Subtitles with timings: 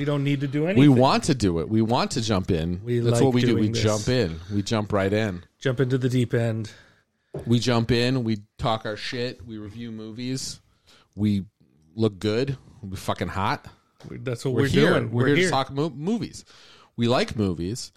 [0.00, 0.80] We don't need to do anything.
[0.80, 1.68] We want to do it.
[1.68, 2.80] We want to jump in.
[2.82, 3.54] We That's like what we do.
[3.54, 3.82] We this.
[3.82, 4.40] jump in.
[4.50, 5.44] We jump right in.
[5.58, 6.72] jump into the deep end.
[7.44, 8.24] We jump in.
[8.24, 9.46] We talk our shit.
[9.46, 10.58] We review movies.
[11.14, 11.44] We
[11.94, 12.56] look good.
[12.80, 13.66] We fucking hot.
[14.10, 14.90] That's what We're, we're, here.
[14.94, 15.10] doing.
[15.10, 16.46] We're, here, to talk mo- movies.
[16.96, 17.92] We like movies,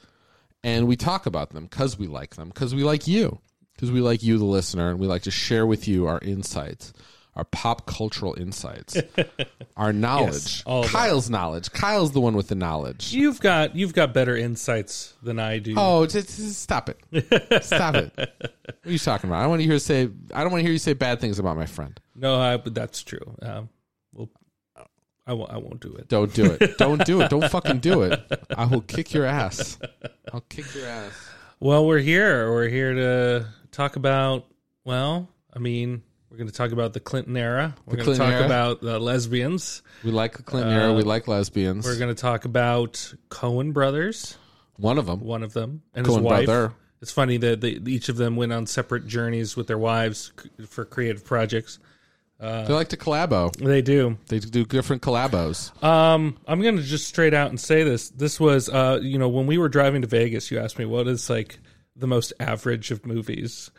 [0.61, 2.49] and we talk about them because we like them.
[2.49, 3.39] Because we like you.
[3.75, 6.91] Because we like you, the listener, and we like to share with you our insights,
[7.35, 8.95] our pop cultural insights,
[9.77, 10.63] our knowledge.
[10.65, 10.89] all of.
[10.89, 11.71] Kyle's knowledge.
[11.71, 13.11] Kyle's the one with the knowledge.
[13.13, 15.73] You've got you've got better insights than I do.
[15.77, 17.63] Oh, just, just stop it!
[17.63, 18.11] Stop it!
[18.15, 18.41] What
[18.85, 19.37] are you talking about?
[19.39, 20.09] I don't want to hear you say.
[20.33, 21.99] I don't want to hear you say bad things about my friend.
[22.15, 23.35] no, I, but that's true.
[23.41, 23.69] Um,
[24.13, 24.29] well,
[25.25, 25.51] I won't.
[25.51, 26.07] I won't do it.
[26.09, 26.77] Don't do it.
[26.77, 27.29] Don't do it.
[27.29, 28.21] Don't fucking do it.
[28.55, 29.79] I will kick your ass.
[30.33, 31.13] I'll kick your ass.
[31.59, 32.51] Well, we're here.
[32.51, 34.45] We're here to talk about.
[34.83, 37.75] Well, I mean, we're going to talk about the Clinton era.
[37.85, 38.43] We're going to talk era.
[38.43, 39.83] about the lesbians.
[40.03, 40.91] We like the Clinton era.
[40.91, 41.85] We like lesbians.
[41.85, 44.35] We're going to talk about Coen brothers.
[44.77, 45.19] One of them.
[45.19, 46.45] One of them and Coen his wife.
[46.45, 46.73] brother.
[47.03, 50.33] It's funny that they, each of them went on separate journeys with their wives
[50.69, 51.77] for creative projects.
[52.39, 53.55] they like to collabo.
[53.55, 54.17] They do.
[54.27, 55.83] They do different collabos.
[55.83, 58.09] Um, I'm going to just straight out and say this.
[58.09, 61.07] This was, uh, you know, when we were driving to Vegas, you asked me what
[61.07, 61.59] is like
[61.95, 63.69] the most average of movies.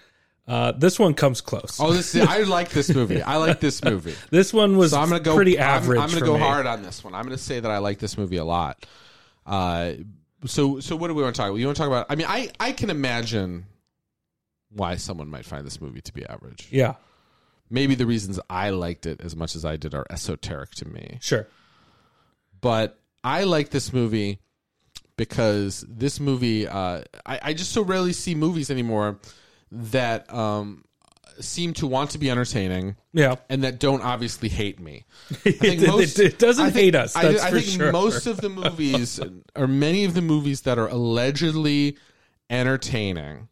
[0.47, 1.79] Uh, this one comes close.
[1.81, 3.23] Oh, this I like this movie.
[3.23, 4.15] I like this movie.
[4.31, 6.01] This one was So I'm gonna go pretty I'm- average.
[6.01, 6.41] I'm, gonna go me.
[6.41, 7.15] hard on this one.
[7.15, 8.85] I'm gonna say that I like this movie a lot.
[9.47, 9.93] Uh,
[10.45, 11.57] so so what do we want to talk about?
[11.59, 12.07] You want to talk about?
[12.11, 13.65] I mean, I I can imagine
[14.71, 16.69] why someone might find this movie to be average.
[16.71, 16.95] Yeah,
[17.71, 21.19] Maybe the reasons I liked it as much as I did are esoteric to me.
[21.23, 21.47] sure.
[22.61, 24.41] but I like this movie
[25.17, 29.19] because this movie uh, I, I just so rarely see movies anymore
[29.75, 30.85] that um,
[31.41, 35.05] seem to want to be entertaining Yeah, and that don't obviously hate me.
[35.31, 37.93] I think It- it doesn't I think- hate us, I, I think sure.
[37.93, 39.21] most of the movies,
[39.57, 41.97] or many of the movies that are allegedly
[42.51, 43.49] entertaining,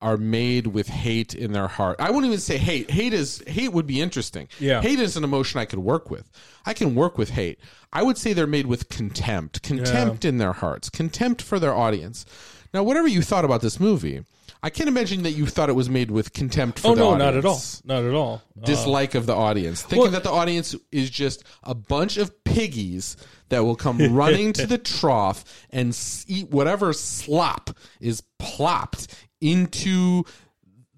[0.00, 1.94] are made with hate in their heart.
[2.00, 2.90] I wouldn't even say hate.
[2.90, 4.48] Hate is hate would be interesting.
[4.58, 4.80] Yeah.
[4.82, 6.28] hate is an emotion I could work with.
[6.66, 7.60] I can work with hate.
[7.92, 12.26] I would say they're made with contempt, contempt in their hearts, contempt for their audience.
[12.74, 14.24] Now, whatever you thought about this movie,
[14.62, 17.10] I can't imagine that you thought it was made with contempt for Oh the no,
[17.10, 17.60] audience not at all.
[18.02, 18.42] Not at all.
[18.62, 22.44] Uh, dislike of the audience, thinking well- that the audience is just a bunch of
[22.44, 23.16] piggies
[23.50, 29.08] that will come running to the trough and eat whatever slop is plopped
[29.40, 30.22] into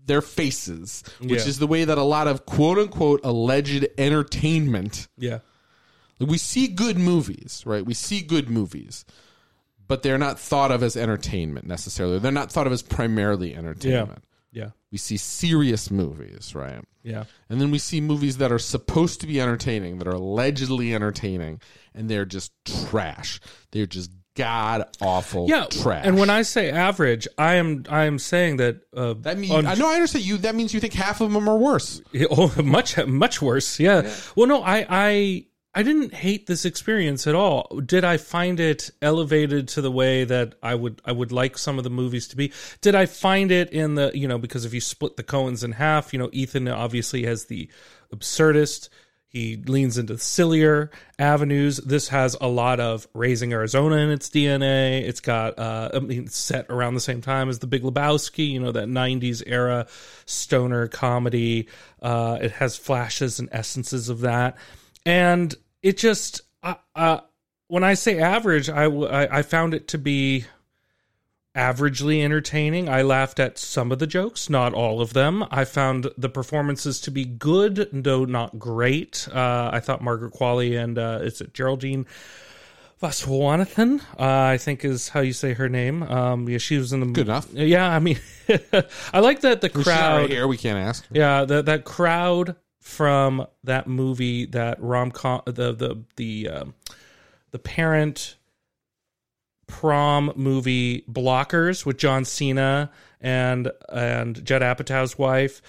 [0.07, 1.49] their faces, which Yeah.
[1.49, 5.09] is the way that a lot of quote unquote alleged entertainment.
[5.17, 5.39] yeah,
[6.21, 7.85] We see good movies, right?
[7.85, 9.05] We see good movies,
[9.87, 12.19] but they're not thought of as entertainment necessarily.
[12.19, 14.25] They're not thought of as primarily entertainment.
[14.53, 16.83] yeah, We see serious movies, right?
[17.03, 17.25] yeah.
[17.51, 21.61] And then we see movies that are supposed to be entertaining, that are allegedly entertaining,
[21.95, 22.53] and they're just
[22.89, 23.41] trash.
[23.73, 26.05] They're just god awful Yeah, trash.
[26.05, 29.67] and when I say average, I am I am saying that uh, that means on-
[29.67, 30.39] I know I understand you.
[30.39, 32.03] That means you think half of them are worse.
[32.31, 33.79] Oh, much much worse.
[33.79, 34.11] Yeah.
[34.35, 37.81] Well, no, I I I didn't hate this experience at all.
[37.85, 41.79] Did I find it elevated to the way that I would I would like some
[41.79, 42.53] of the movies to be?
[42.81, 45.73] Did I find it in the you know because if you split the Coens in
[45.73, 47.69] half, you know Ethan obviously has the
[48.15, 48.89] absurdist.
[49.27, 51.79] He leans into sillier avenues.
[51.79, 55.03] This has a lot of raising Arizona in its DNA.
[55.03, 58.61] It's got, uh, I mean, set around the same time as The Big Lebowski, you
[58.61, 59.89] know, that 90s era
[60.25, 61.67] stoner comedy.
[62.01, 64.57] Uh, it has flashes and essences of that.
[65.05, 65.53] And
[65.85, 67.21] it just, uh, uh,
[67.69, 70.47] when I say average, I I found it to be
[71.55, 72.89] averagely entertaining.
[72.89, 75.45] I laughed at some of the jokes, not all of them.
[75.51, 79.29] I found the performances to be good, though not great.
[79.33, 82.07] Uh, I thought Margaret Qualley and uh, is it Geraldine
[83.01, 84.01] Viswanathan?
[84.19, 86.03] Uh, I think is how you say her name.
[86.03, 87.47] Um, yeah, she was in the Good enough.
[87.53, 88.19] Yeah, I mean,
[89.13, 90.23] I like that the crowd.
[90.23, 90.49] right here.
[90.49, 91.07] We can't ask.
[91.13, 96.75] Yeah, that that crowd from that movie, that rom com, the the the um,
[97.51, 98.37] the parent
[99.67, 102.91] prom movie Blockers with John Cena
[103.23, 105.63] and and Judd Apatow's wife.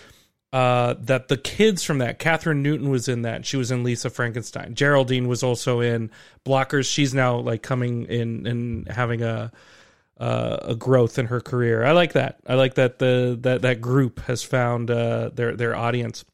[0.51, 3.45] Uh, that the kids from that, Kathryn Newton was in that.
[3.45, 4.75] She was in Lisa Frankenstein.
[4.75, 6.11] Geraldine was also in
[6.45, 6.91] Blockers.
[6.91, 9.51] She's now like coming in and having a
[10.17, 11.83] uh, a growth in her career.
[11.83, 12.39] I like that.
[12.45, 16.25] I like that the that that group has found uh, their their audience.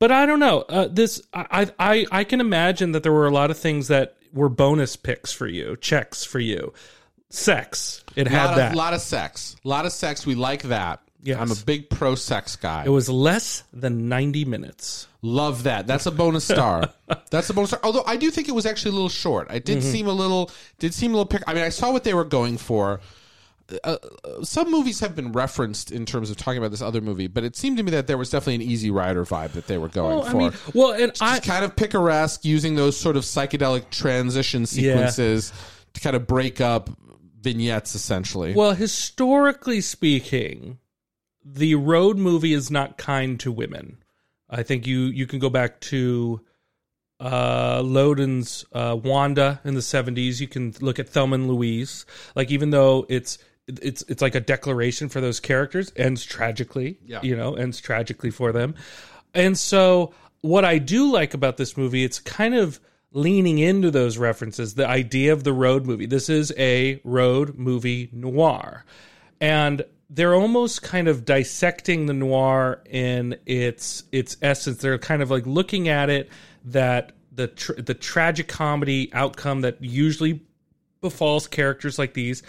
[0.00, 0.62] But I don't know.
[0.62, 4.16] Uh, this I, I I can imagine that there were a lot of things that
[4.32, 6.72] were bonus picks for you, checks for you.
[7.28, 8.02] Sex.
[8.16, 8.70] It A had lot that.
[8.72, 9.56] of, lot of sex.
[9.64, 10.26] A lot of sex.
[10.26, 11.00] We like that.
[11.22, 11.38] Yes.
[11.38, 12.84] I'm a big pro sex guy.
[12.86, 15.06] It was less than 90 minutes.
[15.20, 15.86] Love that.
[15.86, 16.88] That's a bonus star.
[17.30, 17.80] That's a bonus star.
[17.84, 19.48] Although I do think it was actually a little short.
[19.50, 19.90] I did Mm-hmm.
[19.92, 20.50] seem a little.
[20.78, 21.26] Did seem a little.
[21.26, 23.00] Pick, I mean, I saw what they were going for.
[23.84, 27.26] Uh, uh, some movies have been referenced in terms of talking about this other movie,
[27.26, 29.78] but it seemed to me that there was definitely an Easy Rider vibe that they
[29.78, 30.36] were going Well, for.
[30.36, 34.66] I mean, well, and I, Just kind of picaresque, using those sort of psychedelic transition
[34.66, 35.52] sequences
[35.94, 36.90] to kind of break up
[37.40, 38.54] vignettes, essentially.
[38.54, 40.78] well, historically speaking,
[41.44, 43.96] the road movie is not kind to women.
[44.48, 46.40] I think you you can go back to
[47.20, 50.40] uh Loden's uh Wanda in the 70s.
[50.40, 52.04] You can look at Thelma and Louise.
[52.34, 53.38] Like even though it's
[53.82, 57.20] it's it's like a declaration for those characters ends tragically, Yeah.
[57.22, 58.74] you know, ends tragically for them.
[59.34, 62.80] And so what I do like about this movie, it's kind of
[63.12, 66.06] leaning into those references, the idea of the road movie.
[66.06, 68.84] This is a road movie noir.
[69.40, 74.78] And they're almost kind of dissecting the noir in its its essence.
[74.78, 76.28] They're kind of like looking at it
[76.66, 80.40] that the tr- the tragic comedy outcome that usually
[81.00, 82.42] befalls characters like these,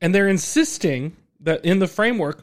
[0.00, 2.42] and they're insisting that in the framework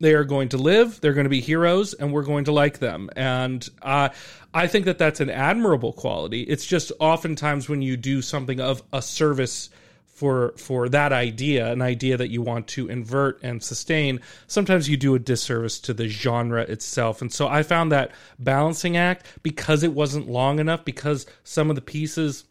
[0.00, 2.78] they are going to live, they're going to be heroes, and we're going to like
[2.78, 3.10] them.
[3.16, 4.10] And uh,
[4.54, 6.42] I think that that's an admirable quality.
[6.42, 9.70] It's just oftentimes when you do something of a service
[10.06, 14.96] for for that idea, an idea that you want to invert and sustain, sometimes you
[14.96, 17.22] do a disservice to the genre itself.
[17.22, 21.76] And so I found that balancing act because it wasn't long enough, because some of
[21.76, 22.44] the pieces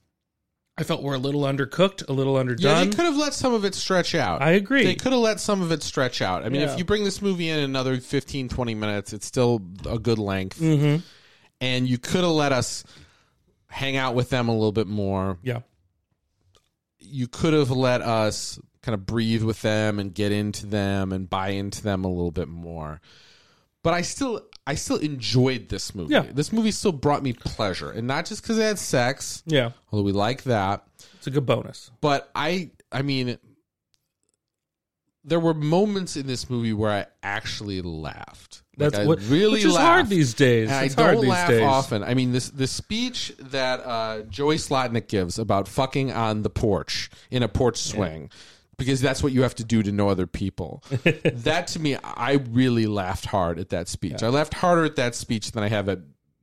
[0.78, 2.90] I felt we were a little undercooked, a little yeah, underdone.
[2.90, 4.42] they could have let some of it stretch out.
[4.44, 4.84] I agree.
[4.84, 6.44] They could have let some of it stretch out.
[6.46, 6.72] I mean, Yeah.
[6.72, 9.60] if you bring this movie in another 15, 20 minutes, it's still
[9.90, 10.60] a good length.
[10.60, 11.02] Mm-hmm.
[11.62, 12.84] And you could have let us
[13.70, 15.40] hang out with them a little bit more.
[15.42, 15.62] yeah.
[17.00, 21.30] You could have let us kind of breathe with them and get into them and
[21.30, 23.00] buy into them a little bit more.
[23.82, 26.14] But I still I still enjoyed this movie.
[26.14, 26.25] Yeah.
[26.31, 27.90] This movie still brought me pleasure.
[27.90, 29.72] And not just because it had sex, Yeah.
[29.92, 30.86] although we like that.
[31.16, 31.90] It's a good bonus.
[32.02, 33.38] but I I mean
[35.24, 38.62] there were moments in this movie where I actually laughed.
[38.78, 39.86] Like, That's I what really which is laughed.
[39.88, 40.69] hard these days.
[40.69, 41.64] And I It's hard don't laugh days.
[41.64, 42.04] often.
[42.04, 47.10] I mean, this the speech that uh, Joey Slotnick gives about fucking on the porch
[47.30, 48.30] in a porch swing,
[48.78, 50.84] because that's what you have to do to know other people.
[51.04, 54.24] that to me, I really laughed hard at that speech.
[54.24, 56.00] I laughed harder at that speech than I have at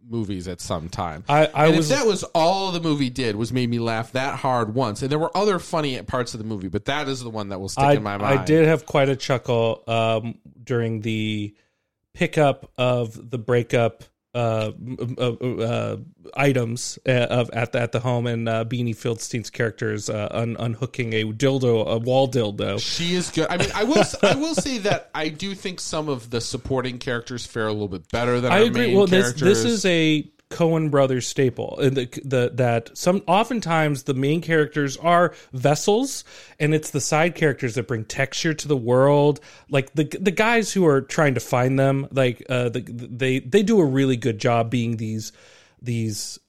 [0.07, 1.25] movies at some time.
[1.29, 4.13] I- I and was- if that was all the movie did was made me laugh
[4.13, 7.23] that hard once, and there were other funny parts of the movie, but that is
[7.23, 8.41] the one that will stick I, in my mind.
[8.41, 11.55] I did have quite a chuckle um, during the
[12.13, 14.05] pickup of the breakup
[14.35, 14.73] uh,
[15.19, 15.97] uh, uh,
[16.35, 20.57] items uh, of at the, at the home and uh, Beanie Feldstein's characters uh, un-
[20.59, 22.81] unhooking a dildo, a wall dildo.
[22.81, 23.47] She is good.
[23.49, 24.05] I mean, I will.
[24.23, 27.89] I will say that I do think some of the supporting characters fare a little
[27.89, 28.87] bit better than I our agree.
[28.89, 31.79] main Well, this this is a Coen brothers staple.
[31.81, 36.25] And the, the that some oftentimes the main characters are vessels,
[36.61, 39.41] and it's the side characters that bring texture to the world.
[39.69, 43.63] Like the the guys who are trying to find them, like uh, the, they they
[43.65, 45.33] do a really good job being these
[45.83, 46.44] these uh,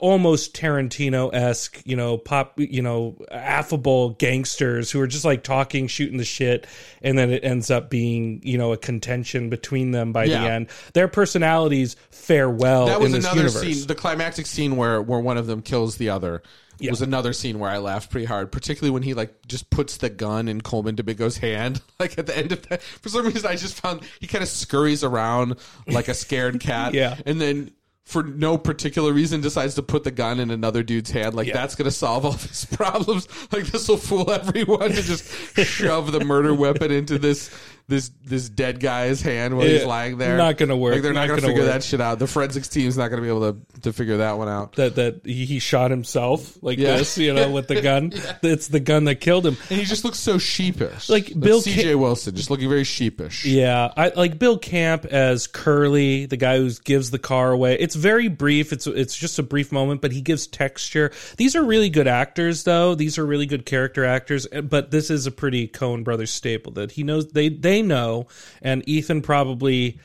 [0.00, 5.86] almost Tarantino esque, you know, pop, you know, affable gangsters who are just like talking,
[5.86, 6.66] shooting the shit,
[7.02, 10.42] and then it ends up being, you know, a contention between them by Yeah.
[10.42, 10.66] the end.
[10.94, 13.60] Their personalities fare well that was another universe.
[13.60, 13.86] scene.
[13.86, 16.42] The climactic scene where where one of them kills the other.
[16.90, 20.08] Was another scene where I laughed pretty hard, particularly when he like just puts the
[20.08, 21.82] gun in Colman Domingo's hand.
[22.00, 24.48] Like at the end of that, for some reason I just found he kind of
[24.48, 26.94] scurries around like a scared cat.
[26.94, 27.18] Yeah.
[27.26, 27.72] and then
[28.04, 31.34] for no particular reason decides to put the gun in another dude's hand.
[31.34, 33.28] Like that's gonna solve all his problems.
[33.52, 35.30] Like this will fool everyone to just
[35.64, 37.50] shove the murder weapon into this
[37.90, 40.38] this this dead guy's hand while he's lying there.
[40.38, 40.94] not gonna work.
[40.94, 41.72] Like they're not, Not gonna, gonna figure work.
[41.74, 42.18] that shit out.
[42.18, 44.76] The forensics team's not gonna be able to to figure that one out.
[44.76, 46.96] that that he, he shot himself like Yeah.
[46.96, 48.12] this, you know, with the gun.
[48.42, 49.56] It's the gun that killed him.
[49.68, 51.08] And he just looks so sheepish.
[51.10, 51.94] Like Bill C.J.
[51.96, 53.44] Wilson, just looking very sheepish.
[53.44, 57.76] Yeah, I like Bill Camp as Curly, the guy who gives the car away.
[57.78, 58.72] It's very brief.
[58.72, 61.10] It's it's just a brief moment, but he gives texture.
[61.36, 62.94] These are really good actors, though.
[62.94, 64.46] These are really good character actors.
[64.52, 68.26] eh, But this is a pretty Coen Brothers staple that he knows they they know,
[68.62, 69.98] and Ethan probably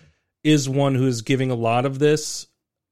[0.44, 2.48] is one who is giving a lot of this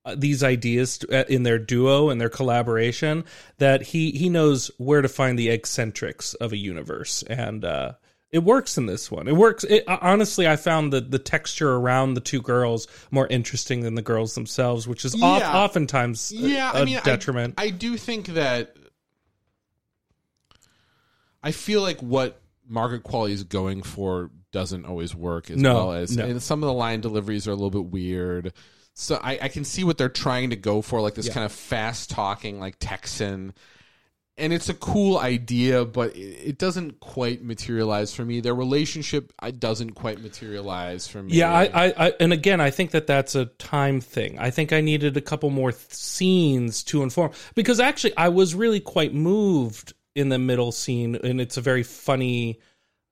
[0.06, 3.24] uh, these ideas to, uh, in their duo and their collaboration
[3.60, 7.94] that he he knows where to find the eccentrics of a universe and uh
[8.32, 9.28] it works in this one.
[9.28, 9.64] It works.
[9.64, 13.94] It, uh, honestly, I found the the texture around the two girls more interesting than
[13.94, 15.56] the girls themselves, which is off, Yeah.
[15.56, 17.54] oftentimes a, Yeah, a I mean, I- detriment.
[17.60, 18.76] I, do think that
[21.44, 25.92] I feel like what Margaret Qualley is going for doesn't always work as No, well
[25.94, 26.26] as no.
[26.26, 28.54] and some of the line deliveries are a little bit weird.
[28.94, 31.34] So I, I can see what they're trying to go for, like this Yeah.
[31.34, 33.54] kind of fast talking, like Texan.
[34.36, 36.20] And it's a cool idea, but it,
[36.50, 38.40] it doesn't quite materialize for me.
[38.40, 41.34] Their relationship I, doesn't quite materialize for me.
[41.34, 44.40] Yeah, I, I, I, and again, I think that that's a time thing.
[44.40, 48.56] I think I needed a couple more th- scenes to inform because actually, I was
[48.56, 52.60] really quite moved in the middle scene, and it's a very funny,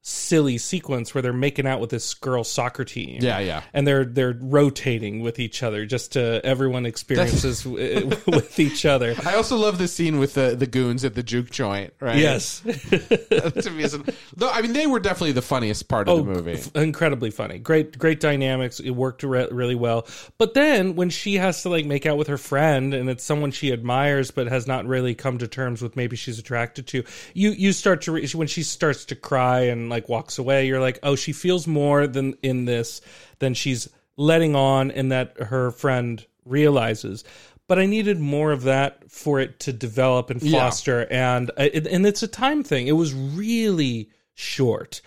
[0.04, 3.20] silly sequence where they're making out with this girl soccer team.
[3.22, 3.62] yeah, yeah.
[3.74, 9.14] and they're they're rotating with each other just to everyone experiences w- with each other.
[9.26, 12.18] I also love the scene with the the goons at the juke joint, right?
[12.18, 12.62] Yes.
[12.62, 13.98] to me, is-
[14.36, 16.54] though I mean, they were definitely the funniest part of Oh, the movie.
[16.54, 17.60] f- incredibly funny.
[17.60, 18.80] Great, great dynamics.
[18.80, 20.08] It worked re- really well.
[20.38, 23.52] But then when she has to like make out with her friend, and it's someone
[23.52, 27.04] she admires but has not really come to terms with, maybe she's attracted to.
[27.36, 30.66] You you start to re- when she starts to cry and like walks away.
[30.66, 33.02] You're like, oh, she feels more than in this
[33.38, 37.24] than she's letting on, and that her friend realizes.
[37.68, 40.60] But I needed more of that for it to develop and Yeah.
[40.60, 42.88] foster, and uh, and it's a time thing.
[42.88, 45.02] It was really short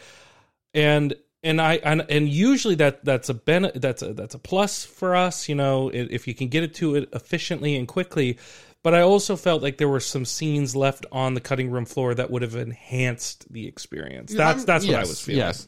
[0.74, 4.84] and and I and, and usually that that's a ben that's a that's a plus
[4.84, 8.38] for us, you know, if you can get it to it efficiently and quickly.
[8.84, 12.14] But I also felt like there were some scenes left on the cutting room floor
[12.14, 14.32] that would have enhanced the experience.
[14.32, 15.38] That's I'm- that's what I was feeling.
[15.40, 15.66] Yes.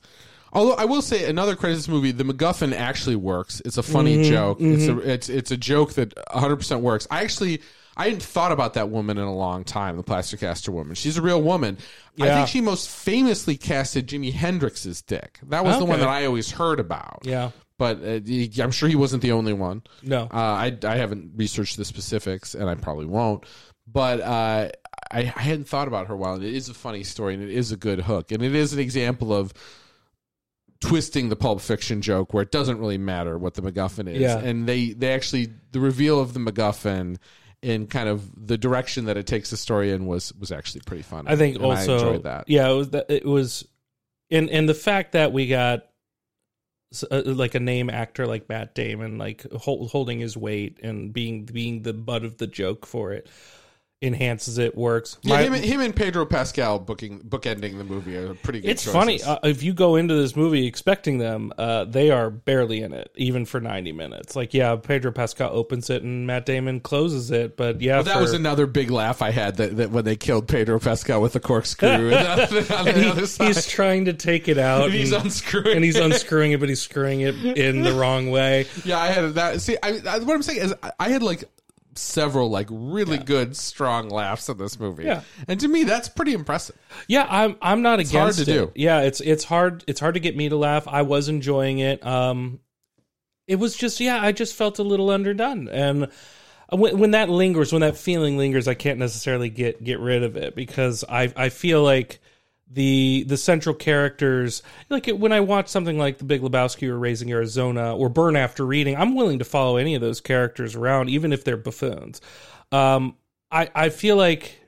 [0.52, 3.60] Although I will say another credit to this movie, the MacGuffin actually works.
[3.64, 4.58] It's a funny Mm-hmm, joke.
[4.60, 7.06] It's a it's it's a joke that 100 percent works.
[7.10, 7.60] I actually
[7.96, 10.94] I hadn't thought about that woman in a long time, the plaster caster woman.
[10.94, 11.78] She's a real woman.
[12.20, 15.40] I think she most famously casted Jimi Hendrix's dick.
[15.48, 17.22] That was the one that I always heard about.
[17.24, 17.50] Yeah.
[17.78, 19.82] But uh, he- I'm sure he wasn't the only one.
[20.02, 20.22] No.
[20.22, 23.44] Uh, I, I haven't researched the specifics, and I probably won't.
[23.86, 24.68] But uh,
[25.12, 26.34] I, I hadn't thought about her a while.
[26.34, 28.72] And it is a funny story, and it is a good hook, and it is
[28.72, 29.52] an example of
[30.80, 34.38] twisting the Pulp Fiction joke where it doesn't really matter what the MacGuffin is, Yeah.
[34.38, 37.16] and they they actually the reveal of the MacGuffin
[37.62, 41.02] in kind of the direction that it takes the story in was was actually pretty
[41.02, 41.26] fun.
[41.28, 42.44] I think And also I enjoyed that.
[42.48, 43.66] Yeah, it was it was
[44.30, 45.84] and and the fact that we got
[47.10, 51.44] uh, like a name actor like Matt Damon like hol- holding his weight and being
[51.44, 53.28] being the butt of the joke for it
[54.02, 55.16] enhances it works.
[55.22, 58.68] Yeah, My- him, and- him and Pedro Pascal booking bookending the movie are pretty good.
[58.70, 58.92] it's choices.
[58.92, 62.92] funny uh, if you go into this movie expecting them, uh, they are barely in
[62.92, 64.36] it, even for ninety minutes.
[64.36, 68.20] Like, yeah, Pedro Pascal opens it and Matt Damon closes it, but yeah, That for-
[68.20, 71.40] was another big laugh I had that, that when they killed Pedro Pascal with the
[71.40, 75.96] corkscrew on the, he- he's trying to take it out, And he's unscrewing, and he's
[75.96, 76.02] it.
[76.04, 78.66] unscrewing it, but he's screwing it in the wrong way.
[78.84, 79.60] Yeah, I had that.
[79.62, 81.44] See, I, I, what I'm saying is, I had like
[81.98, 85.04] several like really good, strong laughs in this movie.
[85.04, 85.22] Yeah.
[85.48, 86.76] and to me, that's pretty impressive.
[87.08, 88.54] Yeah, I'm I'm not hard against to it.
[88.54, 88.72] do.
[88.74, 90.86] Yeah, it's it's hard it's hard to get me to laugh.
[90.88, 92.04] I was enjoying it.
[92.06, 92.60] Um
[93.46, 96.08] it was just yeah, I just felt a little underdone and
[96.70, 100.36] when, when that lingers, when that feeling lingers, I can't necessarily get get rid of
[100.36, 102.20] it because I I feel like
[102.68, 106.98] the the central characters like it, when I watch something like The Big Lebowski or
[106.98, 111.08] Raising Arizona or Burn After Reading, I'm willing to follow any of those characters around,
[111.08, 112.20] even if they're buffoons.
[112.72, 113.16] Um,
[113.50, 114.60] I I feel like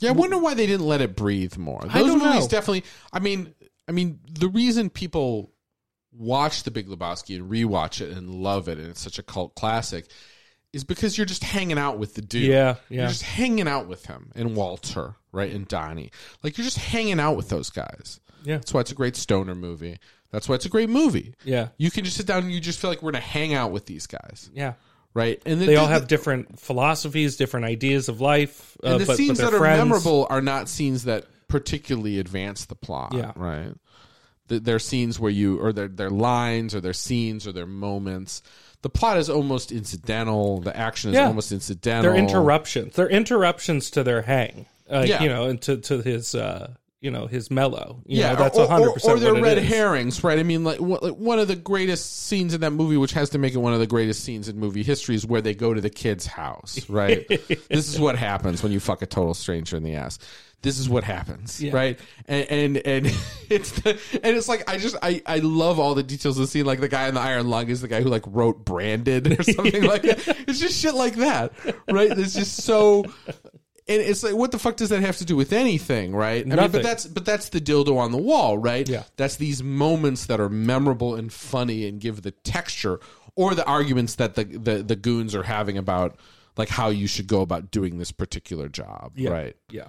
[0.00, 1.80] Yeah, I wonder why they didn't let it breathe more.
[1.80, 2.48] Those movies know.
[2.48, 2.84] definitely.
[3.12, 3.54] I mean,
[3.88, 5.52] I mean, the reason people
[6.12, 9.54] watch The Big Lebowski and rewatch it and love it, and it's such a cult
[9.56, 10.06] classic,
[10.72, 12.42] is because you're just hanging out with the dude.
[12.44, 13.00] yeah yeah.
[13.00, 16.10] You're just hanging out with him and Walter, right, and Donnie.
[16.42, 18.20] Like you're just hanging out with those guys.
[18.44, 18.56] Yeah.
[18.56, 19.98] That's why it's a great stoner movie.
[20.30, 21.34] That's why it's a great movie.
[21.44, 23.70] yeah You can just sit down and you just feel like we're gonna hang out
[23.70, 24.74] with these guys, yeah.
[25.14, 25.40] right?
[25.44, 28.76] And they all have different philosophies, different ideas of life.
[28.82, 29.78] Uh, and the but, scenes but that are friends.
[29.78, 33.12] memorable are not scenes that particularly advance the plot.
[33.14, 33.32] Yeah.
[33.36, 33.74] right.
[34.48, 38.42] Th- They're scenes where you, or they're, they're lines, or they're scenes, or they're moments.
[38.82, 40.60] The plot is almost incidental.
[40.60, 41.26] The action is Yeah.
[41.28, 42.10] almost incidental.
[42.12, 42.94] They're interruptions.
[42.94, 44.66] They're interruptions to their hang.
[44.90, 45.22] Uh, Yeah.
[45.22, 48.00] You know, and to, to his, uh, you know, his mellow.
[48.06, 49.16] You yeah, know, that's or, hundred or, percent.
[49.18, 50.38] or they're red herrings, right?
[50.38, 53.54] I mean, like one of the greatest scenes in that movie, which has to make
[53.54, 55.90] it one of the greatest scenes in movie history, is where they go to the
[55.90, 57.26] kid's house, right?
[57.28, 60.18] this is what happens when you fuck a total stranger in the ass.
[60.62, 61.74] This is what happens, Yeah.
[61.74, 61.98] right?
[62.28, 63.06] And and and
[63.50, 66.46] it's the, and it's like I just I I love all the details of the
[66.46, 66.64] scene.
[66.64, 69.42] Like the guy in the iron lung is the guy who like wrote branded or
[69.42, 70.24] something like that.
[70.46, 71.52] It's just shit like that,
[71.90, 72.16] right?
[72.16, 73.06] It's just so.
[73.92, 76.42] And it's like, what the fuck does that have to do with anything, right?
[76.44, 76.72] I mean, Nothing.
[76.72, 78.88] but that's but that's the dildo on the wall, right?
[78.88, 79.04] Yeah.
[79.16, 83.00] That's these moments that are memorable and funny and give the texture,
[83.36, 86.16] or the arguments that the the, the goons are having about
[86.56, 89.30] like how you should go about doing this particular job, Yeah.
[89.30, 89.56] right?
[89.70, 89.88] Yeah.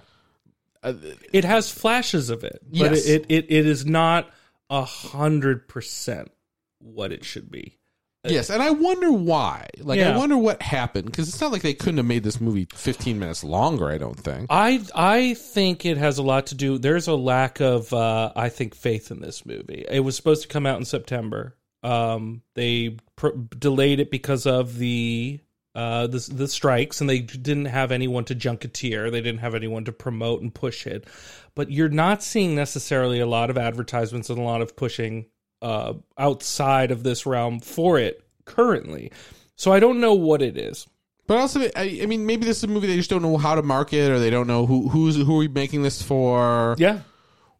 [0.82, 0.94] Uh,
[1.32, 3.06] It has flashes of it, but Yes.
[3.06, 4.30] it, it, it is not
[4.70, 6.30] a hundred percent
[6.78, 7.78] what it should be.
[8.24, 9.68] Yes, and I wonder why.
[9.78, 12.66] Like, I wonder what happened because it's not like they couldn't have made this movie
[12.74, 13.88] 15 minutes longer.
[13.90, 14.46] I don't think.
[14.50, 16.78] I I think it has a lot to do.
[16.78, 19.84] There's a lack of uh, I think faith in this movie.
[19.88, 21.56] It was supposed to come out in September.
[21.82, 25.40] Um, they pr- delayed it because of the
[25.74, 29.10] uh the the strikes, and they didn't have anyone to junketeer.
[29.10, 31.06] They didn't have anyone to promote and push it.
[31.54, 35.26] But you're not seeing necessarily a lot of advertisements and a lot of pushing
[35.64, 39.10] uh outside of this realm for it currently.
[39.56, 40.86] So I don't know what it is.
[41.26, 43.54] But also, I, I mean, maybe this is a movie they just don't know how
[43.54, 46.76] to market, or they don't know who who's who are we making this for.
[46.78, 47.00] Yeah.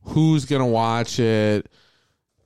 [0.02, 1.70] Who's gonna watch it?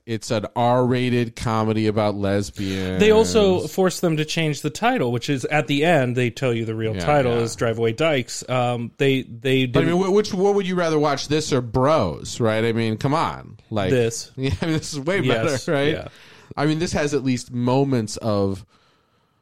[0.09, 2.99] It's an R-rated comedy about lesbians.
[2.99, 6.55] They also forced them to change the title, which is at the end they tell
[6.55, 7.43] you the real Yeah, title yeah.
[7.43, 8.49] is Drive Away Dykes.
[8.49, 11.61] Um, they they But I mean, wh- which what would you rather watch, this or
[11.61, 12.41] Bros?
[12.41, 12.65] Right?
[12.65, 14.31] I mean, come on, like this.
[14.37, 15.93] Yeah, I mean, this is way Yes, better, right?
[15.93, 16.09] yeah.
[16.57, 18.65] I mean, this has at least moments of,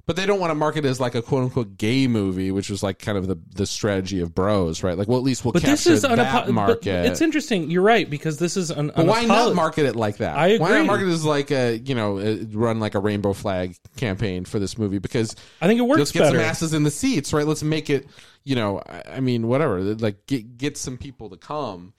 [0.07, 2.71] but they don't want to market it as like a quote unquote gay movie, which
[2.71, 4.97] was like kind of the the strategy of Bros, right?
[4.97, 7.07] Like, well, at least we'll But capture this is that unapo- market.
[7.07, 7.71] It's interesting.
[7.71, 8.93] You're right because this is an.
[8.95, 10.39] But why not market it like that?
[10.39, 12.19] I Why not market it as like a you know
[12.53, 14.99] run like a rainbow flag campaign for this movie?
[14.99, 16.39] Because I think it works let's get better.
[16.39, 17.47] some asses in the seats, right?
[17.47, 18.07] Let's make it
[18.45, 21.95] you know I, I mean whatever like get get some people to come.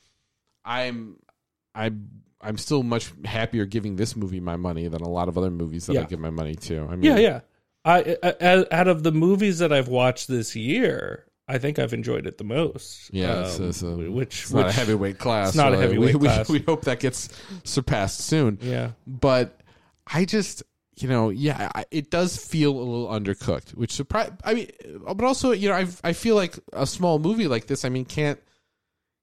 [0.63, 1.17] I'm
[1.75, 1.91] I
[2.39, 5.87] I'm still much happier giving this movie my money than a lot of other movies
[5.87, 6.87] that I give my money to.
[6.89, 7.39] I mean, yeah, yeah.
[7.87, 12.27] I, I out of the movies that I've watched this year, I think I've enjoyed
[12.27, 13.09] it the most.
[13.13, 15.49] Yeah, Um, it's a, which it's not a heavyweight class.
[15.49, 16.49] it's not a heavyweight we, we- class.
[16.49, 17.29] We, hope that gets
[17.63, 18.57] surpassed soon.
[18.61, 19.59] Yeah, But
[20.05, 20.63] I just,
[20.97, 24.31] you know, yeah, I, it does feel a little undercooked, which surprise.
[24.43, 24.69] I mean,
[25.05, 27.85] but also, you know, I I feel like a small movie like this.
[27.85, 28.39] I mean, can't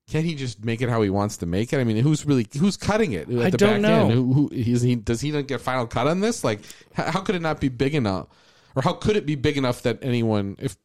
[0.08, 1.78] can't he just make it how he wants to make it?
[1.80, 4.08] I mean, who's really who's cutting it at I the don't back end?
[4.08, 4.14] know.
[4.14, 4.94] Who, who is he?
[4.96, 6.44] Does he not get final cut on this?
[6.44, 6.60] Like,
[6.94, 8.28] how, how could it not be big enough?
[8.76, 10.56] Or how could it be big enough that anyone?
[10.58, 10.76] If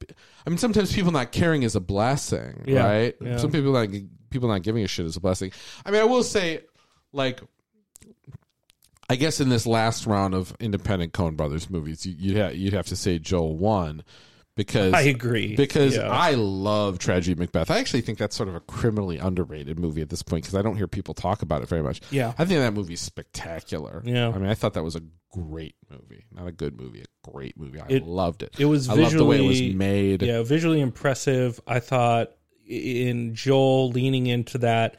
[0.46, 3.16] I mean, sometimes people not caring is a blessing, Yeah, right?
[3.20, 3.38] yeah.
[3.38, 3.90] Some people not
[4.30, 5.52] people not giving a shit is a blessing.
[5.86, 6.62] I mean, I will say,
[7.14, 7.42] like,
[9.10, 12.74] I guess in this last round of independent Coen Brothers movies, you, you'd ha- you'd
[12.74, 14.04] have to say Joel won
[14.60, 15.56] because I agree.
[15.56, 16.10] because Yeah.
[16.10, 17.72] I love Tragedy Macbeth.
[17.72, 20.62] I actually think that's sort of a criminally underrated movie at this point because I
[20.62, 22.02] don't hear people talk about it very much.
[22.12, 22.34] Yeah.
[22.38, 24.02] I think that movie's spectacular.
[24.06, 24.28] Yeah.
[24.30, 27.58] I mean, I thought that was a great movie, not a good movie, a great
[27.58, 27.80] movie.
[27.80, 28.54] I It- loved it.
[28.60, 30.22] it was I loved the way it was made.
[30.22, 31.60] yeah, visually impressive.
[31.66, 32.32] I thought
[32.68, 34.98] in Joel leaning into that.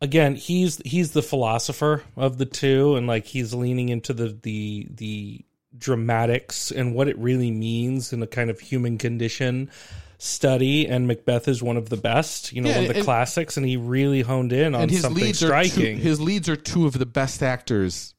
[0.00, 4.86] Again, he's he's the philosopher of the two, and like he's leaning into the the
[4.90, 5.44] the
[5.76, 9.70] dramatics and what it really means in a kind of human condition
[10.18, 10.86] study.
[10.86, 13.56] And Macbeth is one of the best, you know, Yeah, one of the and- classics,
[13.56, 15.98] and he really honed in on something leads are two, striking.
[15.98, 18.14] his leads are two of the best actors.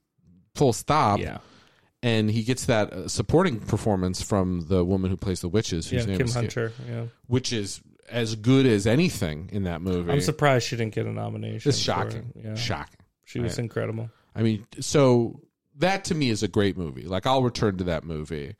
[0.55, 1.19] Full stop.
[1.19, 1.39] yeah,
[2.01, 5.97] and he gets that uh, supporting performance from the woman who plays the witches, yeah,
[5.99, 6.71] whose name Kim is Hunter.
[6.87, 10.09] Yeah, which is as good as anything in that movie.
[10.11, 11.67] I'm surprised she didn't get a nomination.
[11.67, 12.45] It's shocking, it.
[12.45, 12.99] Yeah, shocking.
[13.25, 14.09] she was incredible.
[14.33, 15.41] I mean, so
[15.77, 17.03] that to me is a great movie.
[17.05, 18.55] Like I'll return to that movie.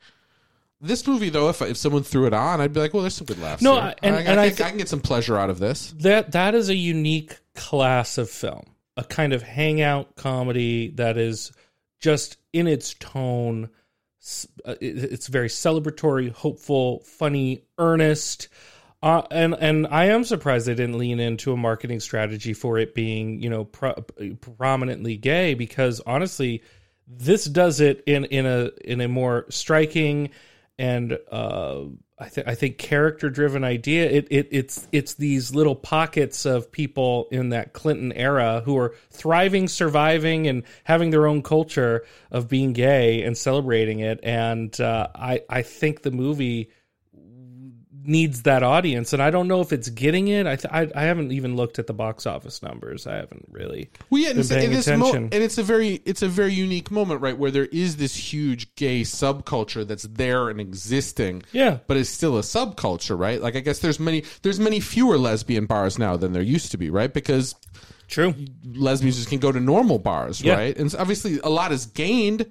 [0.80, 3.26] This movie, though, if if someone threw it on, I'd be like, "Well, there's some
[3.26, 3.82] good laughs." No, here.
[3.82, 5.58] I- and- I, and I, I think thi- I can get some pleasure out of
[5.58, 5.94] this.
[6.00, 8.64] that that is a unique class of film
[8.98, 11.52] a kind of hangout comedy that is
[12.00, 13.68] just in its tone
[14.66, 18.48] uh, it- it's very celebratory hopeful funny earnest
[19.02, 22.94] uh, and and I am surprised they didn't lean into a marketing strategy for it
[22.94, 23.94] being you know pro-
[24.58, 26.62] prominently gay because honestly
[27.06, 30.30] this does it in in a in a more striking
[30.78, 31.84] and uh,
[32.18, 34.08] I think I think character driven idea.
[34.10, 38.94] It it it's it's these little pockets of people in that Clinton era who are
[39.10, 44.20] thriving, surviving, and having their own culture of being gay and celebrating it.
[44.22, 46.70] And uh, I I think the movie
[48.06, 51.02] needs that audience and i don't know if it's getting it i th- I, I
[51.04, 54.50] haven't even looked at the box office numbers i haven't really Well, yeah, and, it's,
[54.50, 57.66] and this mo- and it's a very it's a very unique moment, right, where there
[57.66, 61.42] is this huge gay subculture that's there and existing.
[61.52, 61.78] Yeah.
[61.86, 63.40] but it's still a subculture, right?
[63.40, 66.76] Like I guess there's many there's many fewer lesbian bars now than there used to
[66.78, 67.12] be, right?
[67.12, 67.54] Because
[68.08, 68.34] true
[68.74, 70.54] lesbians just can go to normal bars, Yeah.
[70.54, 70.76] right?
[70.76, 72.46] And so obviously a lot is gained,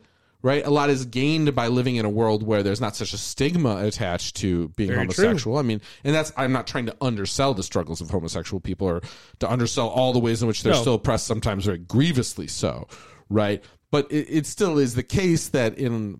[0.45, 0.63] right?
[0.65, 3.77] A lot is gained by living in a world where there's not such a stigma
[3.85, 5.25] attached to being Very true.
[5.25, 5.57] homosexual.
[5.57, 9.01] I mean, and that's I'm not trying to undersell the struggles of homosexual people or
[9.39, 10.81] to undersell all the ways in which they're No.
[10.81, 12.87] still oppressed, sometimes very grievously so,
[13.29, 13.63] right?
[13.91, 16.19] But it, it still is the case that in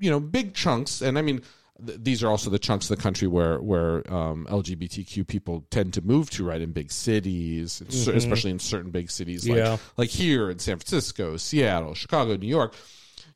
[0.00, 1.42] you know big chunks, and I mean.
[1.84, 5.92] th- these are also the chunks of the country where where um, LGBTQ people tend
[5.94, 6.60] to move to, right?
[6.60, 9.76] In big cities, cer- especially in certain big cities, like Yeah.
[9.96, 12.74] like here in San Francisco, Seattle, Chicago, New York.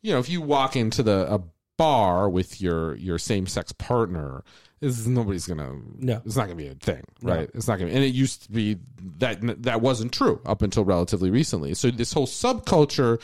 [0.03, 1.41] You know, if you walk into the a
[1.77, 4.45] bar with your your same sex partner,
[4.81, 5.75] is nobody's gonna.
[5.99, 6.21] No.
[6.25, 7.51] it's not gonna be a thing, right?
[7.55, 7.91] It's not gonna.
[7.91, 8.79] And it used to be
[9.19, 11.75] that that wasn't true up until relatively recently.
[11.75, 13.21] So this whole subculture,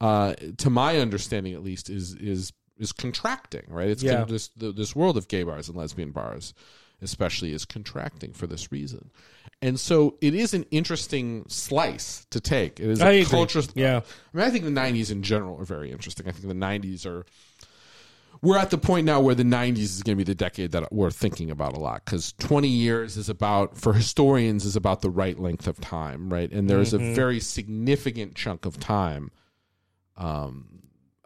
[0.00, 3.88] uh, to my understanding at least, is is is contracting, right?
[3.88, 4.12] It's Yeah.
[4.12, 6.52] kind of this this world of gay bars and lesbian bars,
[7.00, 9.10] especially, is contracting for this reason.
[9.62, 12.80] And so it is an interesting slice to take.
[12.80, 13.62] It is I a culture.
[13.74, 14.00] Yeah.
[14.34, 16.26] I mean, I think the '90s in general are very interesting.
[16.28, 17.24] I think the '90s are.
[18.42, 20.92] We're at the point now where the '90s is going to be the decade that
[20.92, 25.10] we're thinking about a lot because 20 years is about, for historians, is about the
[25.10, 26.50] right length of time, right?
[26.50, 27.12] And there is Mm-hmm.
[27.12, 29.30] a very significant chunk of time,
[30.16, 30.81] um,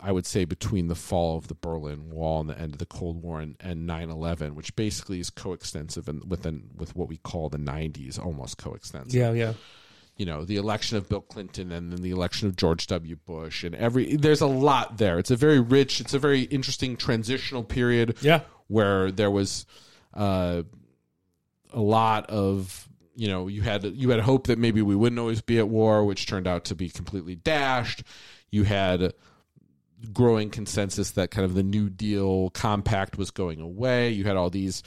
[0.06, 2.86] I would say, between the fall of the Berlin Wall and the end of the
[2.86, 7.48] Cold War and, and 9/11, which basically is coextensive and within with what we call
[7.48, 9.54] the '90s, almost coextensive Yeah, yeah.
[10.16, 13.16] you know the election of Bill Clinton and then the election of George W.
[13.26, 15.18] Bush and every there's a lot there.
[15.18, 18.40] It's a very rich, it's a very interesting transitional period Yeah.
[18.68, 19.66] where there was
[20.14, 20.62] uh,
[21.72, 25.42] a lot of you know you had you had hope that maybe we wouldn't always
[25.42, 28.02] be at war, which turned out to be completely dashed.
[28.50, 29.12] You had
[30.12, 34.10] growing consensus that kind of the New Deal compact was going away.
[34.10, 34.82] You had all these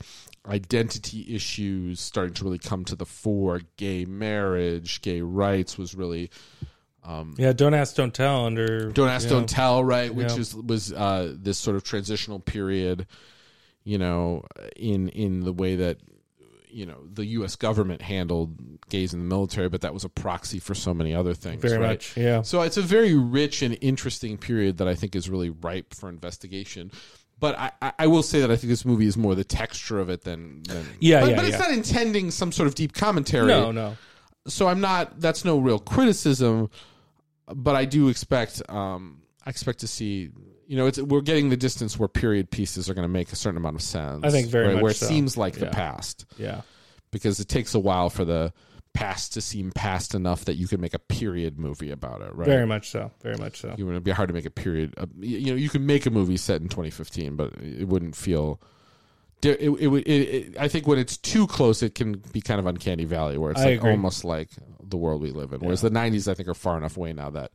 [0.47, 3.61] identity issues starting to really come to the fore.
[3.77, 6.29] Gay marriage, gay rights was really
[7.37, 10.13] Yeah, don't ask, don't tell under don't ask, don't tell, right?
[10.13, 10.39] Which Yeah.
[10.39, 13.07] is was uh, this sort of transitional period,
[13.83, 14.45] you know,
[14.75, 15.97] in in the way that
[16.69, 17.55] you know the U.S.
[17.55, 18.57] government handled
[18.89, 21.61] gays in the military, but that was a proxy for so many other things.
[21.61, 21.89] Very right?
[21.89, 22.15] much.
[22.15, 22.41] Yeah.
[22.41, 26.09] So it's a very rich and interesting period that I think is really ripe for
[26.09, 26.91] investigation.
[27.39, 30.09] But I, I- will say that I think this movie is more the texture of
[30.09, 31.59] it than, than Yeah, but, yeah, but it's yeah.
[31.59, 33.47] not intending some sort of deep commentary.
[33.47, 33.95] No, no.
[34.47, 35.21] So I'm not.
[35.21, 36.69] That's no real criticism,
[37.47, 38.61] but I do expect.
[38.69, 40.29] Um, I expect to see.
[40.69, 43.35] You know, it's we're getting the distance where period pieces are going to make a
[43.35, 44.23] certain amount of sense.
[44.23, 44.73] I think very right?
[44.75, 45.07] much where it so.
[45.07, 46.61] seems like the past Yeah.
[47.09, 48.53] because it takes a while for the
[48.93, 52.35] past to seem past enough that you can make a period movie about it.
[52.35, 52.47] Right?
[52.47, 53.09] Very much so.
[53.23, 53.73] Very much so.
[53.79, 54.93] You it would be hard to make a period.
[54.97, 58.61] uh, you know, you can make a movie set in 2015, but it wouldn't feel.
[59.41, 62.67] It, it, it, it, I think when it's too close, it can be kind of
[62.67, 64.49] uncanny valley, where it's like almost like
[64.83, 65.61] the world we live in.
[65.61, 67.51] Whereas the 90s, I think, are far enough away now that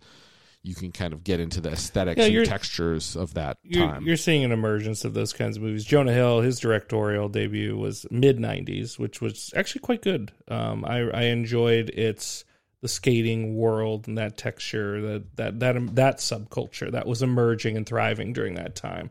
[0.65, 4.07] you can kind of get into the aesthetics Yeah, and textures of that You're, time.
[4.07, 5.85] you're seeing an emergence of those kinds of movies.
[5.85, 10.33] Jonah Hill, his directorial debut was mid '90s, which was actually quite good.
[10.49, 12.45] Um, I, I enjoyed its
[12.81, 17.87] the skating world and that texture, that that that that subculture that was emerging and
[17.87, 19.11] thriving during that time.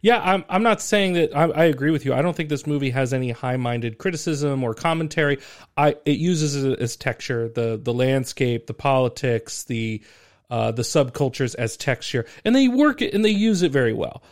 [0.00, 2.14] Yeah, I'm I'm not saying that I, I agree with you.
[2.14, 5.38] I don't think this movie has any high-minded criticism or commentary.
[5.76, 10.02] I it uses it as texture, the the landscape, the politics, the
[10.50, 14.22] uh, the subcultures as texture, and they work it and they use it very well.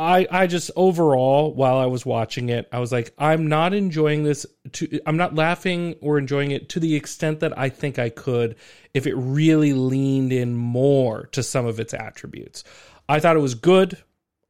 [0.00, 4.22] I I just overall while I was watching it, I was like, I'm not enjoying
[4.22, 4.46] this.
[4.74, 8.54] To I'm not laughing or enjoying it to the extent that I think I could
[8.94, 12.62] if it really leaned in more to some of its attributes.
[13.08, 13.98] I thought it was good.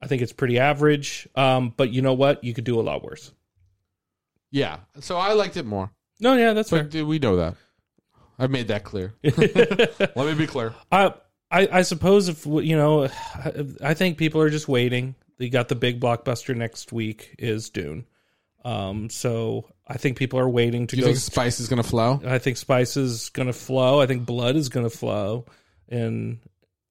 [0.02, 1.26] I think it's pretty average.
[1.34, 2.44] Um, but you know what?
[2.44, 3.32] You could do a lot worse.
[4.50, 5.90] yeah, so I liked it more,
[6.20, 6.82] No, yeah, that's fair.
[6.82, 7.54] but did we know that?
[8.38, 9.14] I've made that clear.
[9.22, 10.74] Let me be clear.
[10.92, 11.14] I,
[11.50, 13.08] I I suppose if you know,
[13.82, 15.14] I think people are just waiting.
[15.38, 18.06] They got the big blockbuster next week is Dune,
[18.64, 21.12] um, so I think people are waiting to Do you go.
[21.12, 22.20] think Spice is going to flow?
[22.26, 24.00] I think spice is going to flow.
[24.00, 25.46] I think blood is going to flow,
[25.88, 26.38] and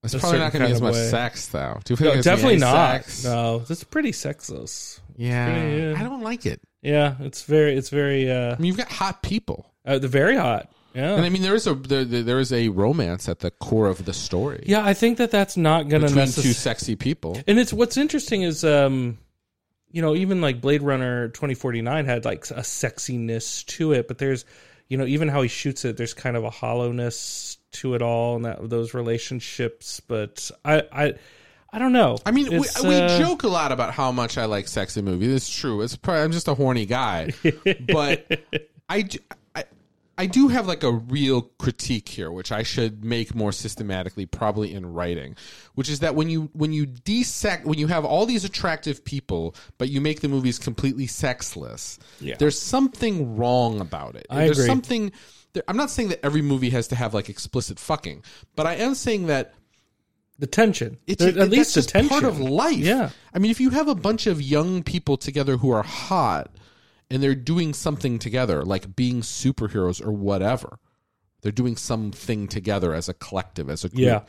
[0.04, 1.10] It's probably not going to be as much way.
[1.10, 1.80] sex, though.
[1.84, 3.04] Do you think no, there's definitely not.
[3.04, 3.24] sex?
[3.26, 5.02] No, it's pretty sexless.
[5.18, 5.96] Yeah, Yeah.
[6.00, 6.62] I don't like it.
[6.82, 10.38] Yeah, it's very, it's very, uh, I mean, you've got hot people, uh they're very
[10.38, 10.72] hot.
[10.93, 13.88] Yeah, and I mean, there is a there, there is a romance at the core
[13.88, 14.84] of the story yeah.
[14.84, 17.39] I think that that's not going to between two sexy people.
[17.45, 19.17] And it's what's interesting is um
[19.89, 24.45] you know, even like Blade Runner 2049 had like a sexiness to it, but there's
[24.89, 28.38] you know, even how he shoots it, there's kind of a hollowness to it all
[28.38, 31.13] and that those relationships, but I I
[31.71, 32.17] I don't know.
[32.26, 35.02] I mean, we, It's, we uh, joke a lot about how much I like sexy
[35.02, 35.34] movies.
[35.34, 35.82] It's true.
[35.82, 37.34] It's probably, I'm just a horny guy,
[37.91, 38.41] but
[38.89, 39.08] I,
[40.20, 44.74] I do have like a real critique here, which I should make more systematically, probably
[44.74, 45.36] in writing,
[45.76, 49.56] which is that when you when you dissect when you have all these attractive people,
[49.78, 52.36] but you make the movies completely sexless, Yeah.
[52.40, 54.26] there's something wrong about it.
[54.30, 54.68] I there's agree.
[54.68, 55.12] something.
[55.54, 58.24] There, I'm not saying that every movie has to have like explicit fucking,
[58.56, 59.54] but I am saying that
[60.40, 60.98] the tension.
[61.08, 62.10] It's There- at least the that's just tension.
[62.10, 62.78] part of life.
[62.78, 63.10] Yeah.
[63.34, 66.52] I mean, if you have a bunch of young people together who are hot
[67.10, 70.80] and they're doing something together, like being superheroes or whatever,
[71.41, 74.02] they're doing something together as a collective, as a group.
[74.02, 74.22] Yeah.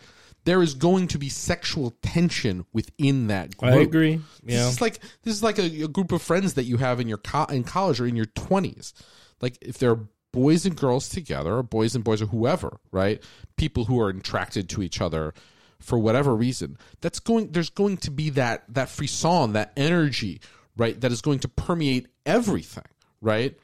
[0.44, 3.72] There is going to be sexual tension within that group.
[3.72, 4.20] I agree.
[4.44, 4.64] Yeah.
[4.64, 7.08] This is like this is like a, a group of friends that you have in
[7.08, 8.94] your co- in college or in your twenties.
[9.40, 9.98] Like if they're
[10.32, 13.22] boys and girls together, or boys and boys or whoever, right?
[13.56, 15.34] People who are attracted to each other
[15.80, 16.78] for whatever reason.
[17.00, 17.52] That's going.
[17.52, 20.40] There's going to be that that frisson, that energy,
[20.78, 20.98] right?
[21.00, 22.84] That is going to permeate everything,
[23.20, 23.54] right?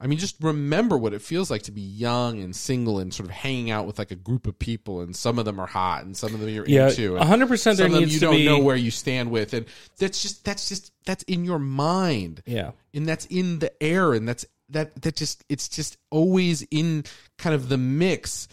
[0.00, 3.28] I mean, just remember what it feels like to be young and single and sort
[3.28, 6.04] of hanging out with like a group of people, and some of them are hot,
[6.04, 7.16] and some of them you're Yeah, into.
[7.16, 9.66] and 100% there Some of them you don't be- know where you stand with, and
[9.98, 12.70] that's just that's just that's in your mind, Yeah.
[12.94, 17.02] and that's in the air, and that's that that just it's just always in
[17.38, 18.46] kind of the mix,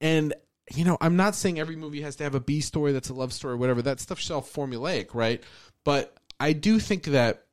[0.00, 0.32] and
[0.76, 3.14] you know, I'm not saying every movie has to have a B story that's a
[3.14, 3.82] love story, or whatever.
[3.82, 5.42] That stuff's self formulaic, right?
[5.84, 7.44] But I do think that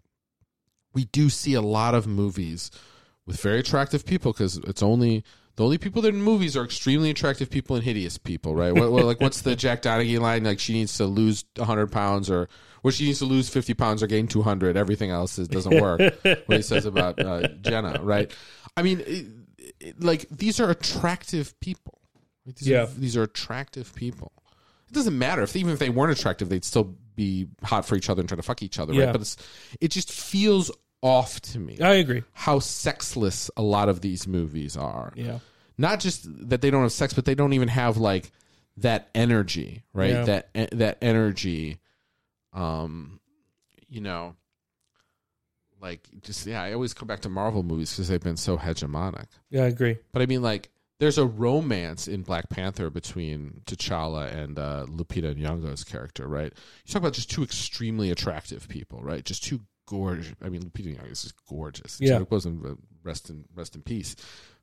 [0.93, 2.71] we do see a lot of movies
[3.25, 5.23] with very attractive people because it's only
[5.55, 8.73] the only people that are in movies are extremely attractive people and hideous people, right?
[8.73, 10.43] what, what, like, what's the Jack Donaghy line?
[10.43, 12.49] Like, she needs to lose 100 pounds, or
[12.91, 14.75] she needs to lose 50 pounds or gain 200.
[14.75, 16.01] Everything else is, doesn't work.
[16.45, 18.29] what he says about uh, Jenna, right?
[18.75, 19.27] I mean, it,
[19.79, 22.01] it, like these are attractive people.
[22.45, 22.83] These Yeah.
[22.83, 24.33] are, these are attractive people.
[24.87, 28.09] It doesn't matter if even if they weren't attractive, they'd still be hot for each
[28.09, 29.05] other and try to fuck each other, Yeah.
[29.05, 29.11] right?
[29.13, 29.37] But it's
[29.81, 30.71] it just feels
[31.01, 32.23] off to me I agree.
[32.33, 35.13] how sexless a lot of these movies are.
[35.15, 35.39] Yeah.
[35.77, 38.31] Not just that they don't have sex, but they don't even have like
[38.77, 40.11] that energy, right?
[40.11, 40.23] Yeah.
[40.53, 41.79] That that energy,
[42.53, 43.19] um,
[43.89, 44.35] you know,
[45.81, 46.61] like just yeah.
[46.61, 49.27] I always come back to Marvel movies because they've been so hegemonic.
[49.49, 49.97] Yeah, I agree.
[50.11, 55.35] But I mean, like, there's a romance in Black Panther between T'Challa and uh, Lupita
[55.35, 56.53] Nyong'o's character, right?
[56.85, 59.23] You talk about just two extremely attractive people, right?
[59.23, 60.33] Just two gorgeous.
[60.41, 61.97] I mean, Lupita Nyong'o is just gorgeous.
[61.99, 62.19] Yeah.
[62.19, 64.15] Boseman, uh, rest in rest in peace.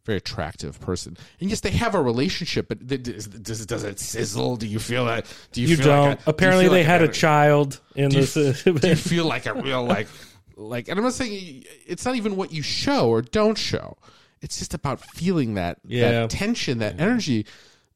[0.04, 2.66] Very attractive person, and yes, they have a relationship.
[2.66, 4.56] But does, does, does it sizzle?
[4.56, 5.32] Do you feel that?
[5.52, 6.08] Do you, You feel don't.
[6.08, 8.26] Like a, do you Apparently, feel they like had a a child in do you,
[8.26, 10.08] do you feel like a real like
[10.56, 13.96] like and i'm not saying it's not even what you show or don't show
[14.42, 16.10] it's just about feeling that Yeah.
[16.10, 17.46] that tension that energy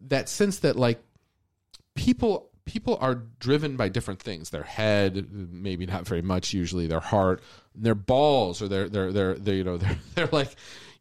[0.00, 1.02] that sense that like
[1.94, 7.00] people people are driven by different things their head maybe not very much usually their
[7.00, 7.42] heart
[7.74, 10.54] their balls or their their their, their you know they're, they're like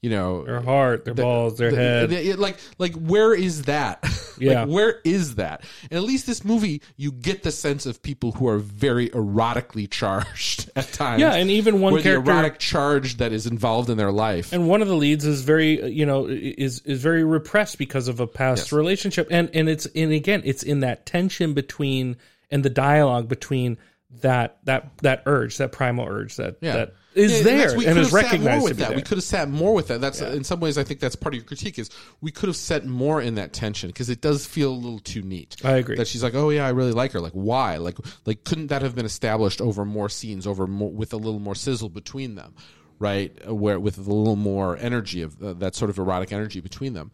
[0.06, 2.10] you know their heart, their balls, their the- head.
[2.12, 4.04] the- like like where is that
[4.38, 4.64] Yeah.
[4.66, 8.34] like where is that and at least this movie you get the sense of people
[8.34, 12.22] who are very erotically charged at times yeah, and even one character.
[12.22, 15.42] the erotic charge that is involved in their life and one of the leads is
[15.42, 18.72] very uh, you know is is very repressed because of a past Yes.
[18.74, 22.18] relationship and and it's and again it's in that tension between
[22.52, 23.78] and the dialogue between
[24.22, 26.76] that that that urge that primal urge that Yeah.
[26.76, 28.88] that is Yeah, there and, we could is sat more recognized with that.
[28.90, 28.96] there.
[28.98, 30.02] We could have sat more with that.
[30.02, 31.90] That's in some ways, I think that's part of your critique is
[32.22, 35.22] we could have set more in that tension because it does feel a little too
[35.22, 35.56] neat.
[35.64, 35.96] I agree.
[35.96, 37.20] that she's like, oh yeah, I really like her.
[37.22, 37.78] Like why?
[37.78, 41.40] Like like couldn't that have been established over more scenes, over more with a little
[41.40, 42.54] more sizzle between them,
[43.00, 43.32] right?
[43.50, 47.12] Where with a little more energy of uh, that sort of erotic energy between them.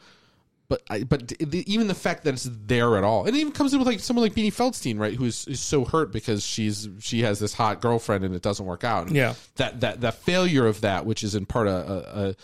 [0.72, 3.52] But I, but the, even the fact that it's there at all, and it even
[3.52, 6.88] comes in with like someone like Beanie Feldstein, right, who's is so hurt because she's
[7.02, 9.08] she has this hot girlfriend and it doesn't work out.
[9.08, 9.34] And Yeah.
[9.58, 12.36] that that that failure of that, which is in part a a,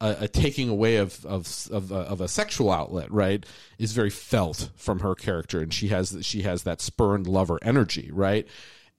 [0.00, 3.44] a, a taking away of of of a, of a sexual outlet, right,
[3.78, 8.08] is very felt from her character, and she has she has that spurned lover energy,
[8.14, 8.48] right,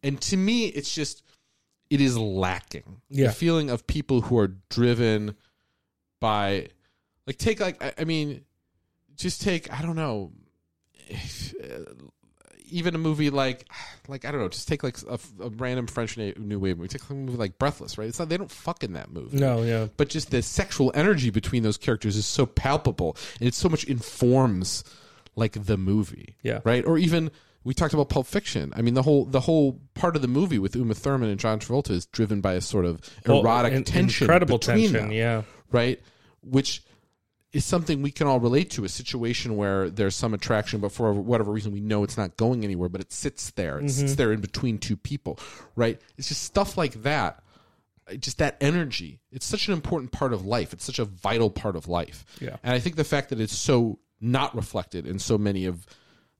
[0.04, 1.24] and to me, it's just
[1.90, 3.28] it is lacking Yeah.
[3.30, 5.36] the feeling of people who are driven
[6.20, 6.68] by
[7.26, 8.46] like take like I, I mean
[9.16, 10.32] just take I don't know
[12.68, 13.66] even a movie like
[14.08, 17.08] like I don't know just take like a, a random French New Wave movie take
[17.10, 18.08] a movie like Breathless right?
[18.08, 19.38] It's not they don't fuck in that movie.
[19.38, 19.88] No yeah.
[19.98, 23.84] But just the sexual energy between those characters is so palpable and it so much
[23.84, 24.84] informs
[25.36, 26.60] like the movie Yeah.
[26.64, 26.84] right?
[26.86, 27.30] Or even
[27.64, 28.74] we talked about Pulp Fiction.
[28.76, 31.60] I mean the whole the whole part of the movie with Uma Thurman and John
[31.60, 35.12] Travolta is driven by a sort of Well, erotic in- tension incredible between tension them
[35.12, 35.44] yeah.
[35.72, 36.02] right?
[36.42, 36.84] Which
[37.56, 41.14] is something we can all relate to a situation where there's some attraction, but for
[41.14, 43.78] whatever reason, we know it's not going anywhere, but it sits there.
[43.78, 43.88] It Mm-hmm.
[44.02, 45.40] sits there in between two people,
[45.76, 46.00] right?
[46.18, 47.42] It's just stuff like that.
[48.20, 49.22] Just that energy.
[49.32, 50.74] It's such an important part of life.
[50.74, 52.26] It's such a vital part of life.
[52.42, 52.58] Yeah.
[52.62, 55.86] And I think the fact that it's so not reflected in so many of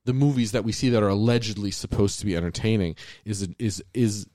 [0.04, 4.26] the movies that we see that are allegedly supposed to be entertaining is is is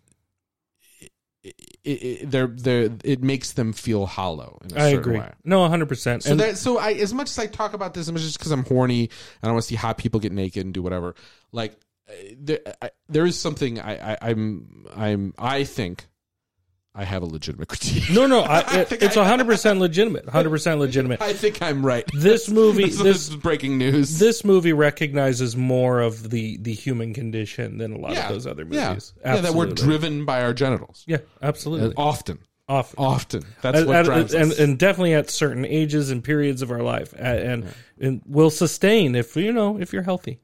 [1.83, 4.59] it, it, they're they're it makes them feel hollow.
[4.63, 5.17] In a I agree.
[5.17, 5.31] Way.
[5.43, 6.23] No, hundred percent.
[6.23, 8.51] So that so I as much as I talk about this, as much just because
[8.51, 9.09] I'm horny
[9.41, 11.15] and I want to see hot people get naked and do whatever.
[11.51, 11.73] Like
[12.09, 16.07] uh, there, I, there is something I, I I'm I'm I think
[16.93, 18.09] I have a legitimate critique.
[18.11, 20.27] no, no, I, it, think it's hundred percent legitimate.
[20.27, 21.21] Hundred percent legitimate.
[21.21, 22.03] I think I'm right.
[22.13, 24.19] This movie, this, this is breaking news.
[24.19, 28.45] this movie recognizes more of the the human condition than a lot yeah, of those
[28.47, 29.13] other movies.
[29.23, 31.03] yeah, that we're driven by our genitals.
[31.07, 31.95] Yeah, absolutely.
[31.95, 32.95] Uh, often, Often.
[33.03, 33.43] often.
[33.61, 34.59] That's At- what at- drives and, us.
[34.59, 39.15] and definitely at certain ages and periods of our life, and and, and will sustain
[39.15, 40.39] if you know if you're healthy.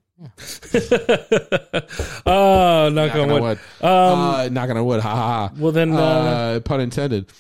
[2.26, 3.42] Oh, knock Knock on on wood.
[3.42, 3.60] wood.
[3.82, 5.02] uh, knock on wood.
[5.02, 5.16] Ha ha
[5.48, 5.52] ha.
[5.58, 7.32] Well, then, uh, uh, pun intended.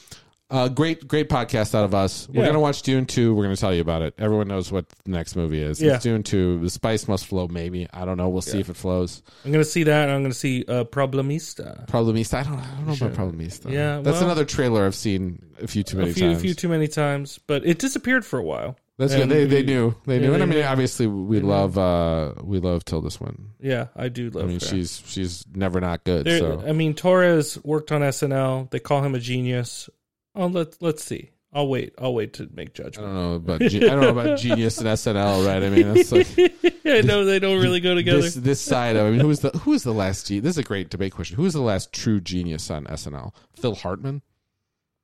[0.49, 2.29] Uh, great, great podcast out of us.
[2.29, 2.47] We're Yeah.
[2.47, 3.35] gonna watch Dune two.
[3.35, 4.13] We're gonna tell you about it.
[4.17, 5.81] Everyone knows what the next movie is.
[5.81, 5.95] Yeah.
[5.95, 6.61] It's Dune two.
[6.61, 7.49] The spice must flow.
[7.49, 8.29] Maybe I don't know.
[8.29, 9.23] We'll see if it flows.
[9.43, 10.03] I'm gonna see that.
[10.03, 11.85] and I'm gonna see uh, Problemista.
[11.87, 12.35] Problemista.
[12.35, 12.59] I don't.
[12.59, 13.69] I don't know about Problemista.
[13.69, 16.41] Yeah, that's well- another trailer I've seen a few too many A few, a times.
[16.41, 18.77] few too many times, but it disappeared for a while.
[18.97, 19.23] That's good.
[19.23, 19.95] and They, they we- knew.
[20.05, 20.33] They yeah, knew.
[20.33, 20.63] And I mean, knew.
[20.65, 21.77] obviously, we love.
[21.77, 23.51] uh We love Tilda Swinton.
[23.59, 24.65] Yeah, I do love I mean, her.
[24.65, 26.25] she's she's never not good.
[26.25, 28.69] There- so I mean, Torres worked on SNL.
[28.71, 29.89] They call him a genius.
[30.35, 31.31] Oh, let let's see.
[31.53, 31.93] I'll wait.
[31.97, 33.07] I'll wait to make judgment.
[33.07, 33.61] I don't know about.
[33.63, 35.47] I don't know about Genius and SNL.
[35.47, 35.63] Right?
[35.63, 36.27] I mean, that's like.
[36.85, 38.21] I know they don't really go together.
[38.21, 40.57] this this side of I mean who was the who was the last this is
[40.57, 41.35] a great debate question.
[41.37, 43.33] Who was the last true genius on SNL?
[43.55, 44.21] Phil Hartman?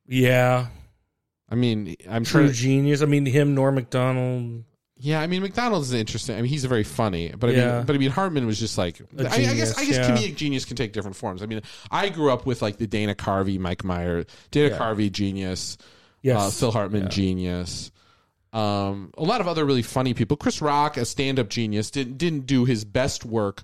[0.06, 0.67] yeah,
[1.49, 3.01] I mean, I'm true genius.
[3.01, 4.63] I mean, him, Norm Macdonald.
[4.97, 6.38] Yeah, I mean Macdonald's is interesting.
[6.38, 7.77] I mean, he's very funny, but I Yeah.
[7.77, 10.10] mean, but I mean Hartman was just like I, guess genius, I guess yeah.
[10.12, 11.43] comedic genius can take different forms.
[11.43, 14.77] I mean, I grew up with like the Dana Carvey, Mike Meyer, Dana Yeah.
[14.77, 15.77] Carvey genius,
[16.21, 17.91] Yes, uh, Phil Hartman genius.
[18.53, 20.38] Um, a lot of other really funny people.
[20.38, 23.63] Chris Rock, a stand-up genius, didn't didn't do his best work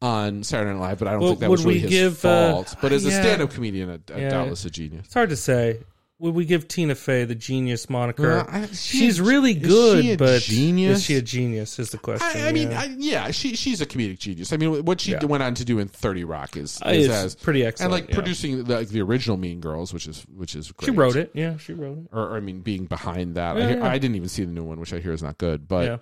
[0.00, 2.52] on Saturday Night Live, but I don't Well, think that was really his give, uh,
[2.52, 2.76] fault.
[2.80, 5.06] but as a stand-up comedian, a, a doubtless a genius.
[5.06, 5.80] It's hard to say.
[6.20, 8.44] Would we give Tina Fey the genius moniker?
[8.72, 10.98] She- She's really is good, she a but genius?
[10.98, 11.78] is she a genius?
[11.78, 12.40] Is the question.
[12.42, 12.80] I, I mean, yeah.
[12.80, 14.52] I, yeah, she she's a comedic genius.
[14.52, 15.24] I mean, what she Yeah.
[15.24, 18.14] went on to do in Thirty Rock is, Uh, is as pretty and like yeah.
[18.16, 20.86] producing the, like the original Mean Girls, which is which is great.
[20.86, 21.30] She wrote it.
[21.34, 22.04] Yeah, she wrote it.
[22.12, 23.56] or, or I mean, being behind that.
[23.56, 23.88] I.
[23.92, 25.68] I didn't even see the new one, which I hear is not good.
[25.68, 25.96] But Yeah.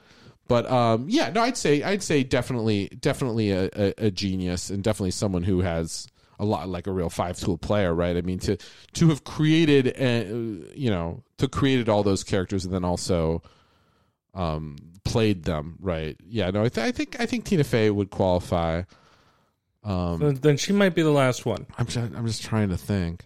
[0.49, 4.83] but um, yeah, no, I'd say I'd say definitely definitely a, a, a genius and
[4.83, 8.17] definitely someone who has a lot like a real five tool player, right?
[8.17, 8.57] I mean, to
[8.95, 13.43] to have created, uh, you know, to created all those characters and then also
[14.35, 16.17] um played them, right?
[16.27, 18.83] Yeah, no, I, th- I think I think Tina Fey would qualify.
[19.85, 21.65] Um, Then- Then she might be the last one.
[21.79, 23.25] I'm just, I'm just trying to think.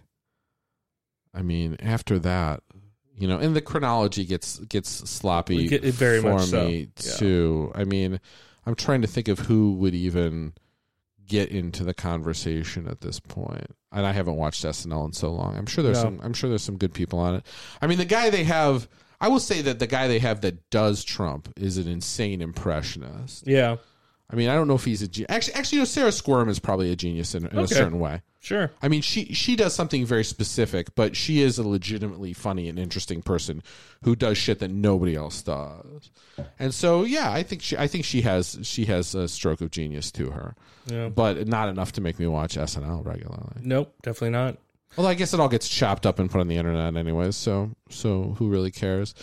[1.33, 2.61] I mean, after that,
[3.17, 6.89] you know, and the chronology gets gets sloppy It get- very for much so, me
[7.03, 7.11] yeah.
[7.17, 7.71] too.
[7.75, 8.19] I mean,
[8.65, 10.53] I'm trying to think of who would even
[11.27, 13.75] get into the conversation at this point.
[13.91, 15.55] And I haven't watched SNL in so long.
[15.57, 16.03] I'm sure there's No.
[16.03, 17.45] some I'm sure there's some good people on it.
[17.81, 18.87] I mean, the guy they have
[19.19, 23.45] I will say that the guy they have that does Trump is an insane impressionist.
[23.47, 23.77] Yeah,
[24.29, 25.27] I mean, I don't know if he's a genius.
[25.29, 28.21] Actually, actually, you know, Sarah Squirm is probably a genius in, in a certain way.
[28.41, 28.71] Sure.
[28.81, 32.77] I mean, she she does something very specific, but she is a legitimately funny and
[32.77, 33.63] interesting person
[34.03, 36.11] who does shit that nobody else does.
[36.59, 39.71] And so, yeah, I think she I think she has she has a stroke of
[39.71, 40.55] genius to her,
[40.87, 41.07] Yeah.
[41.09, 43.61] but not enough to make me watch SNL regularly.
[43.61, 44.57] Nope, definitely not.
[44.97, 47.35] Well, I guess it all gets chopped up and put on the internet anyways.
[47.37, 49.13] So so who really cares?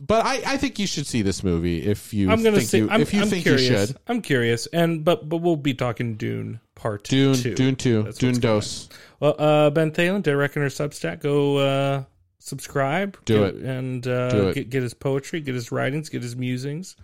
[0.00, 2.78] But I, I think you should see this movie if you I'm gonna think see.
[2.80, 3.68] if you I'm think curious.
[3.68, 3.96] you should.
[4.06, 7.54] I'm curious, and but but we'll be talking Dune Part Dune Two.
[7.54, 8.88] Dune two That's Dune Dose.
[9.18, 12.04] Well, uh, Ben Thalen, Dead Reckoner Substack, go uh,
[12.38, 13.18] subscribe.
[13.24, 13.62] Do get- it.
[13.64, 14.54] and uh, Do it.
[14.54, 16.94] Get, get his poetry, get his writings, get his musings.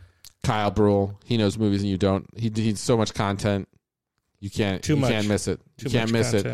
[0.44, 1.18] Kyle Brule.
[1.24, 2.26] He knows movies and you don't.
[2.36, 3.68] He he's so much content.
[4.40, 5.10] You can't Too you much.
[5.10, 5.60] can't miss it.
[5.78, 6.46] Too you can't miss it.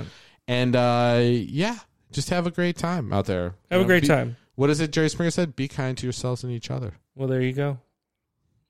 [0.48, 1.76] And uh yeah,
[2.12, 3.54] just have a great time out there.
[3.70, 4.36] Have You a great be- time.
[4.60, 5.56] What is it Jerry Springer said?
[5.56, 6.98] Be kind to yourselves and each other.
[7.14, 7.78] Well, there you go.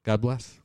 [0.05, 0.59] God bless.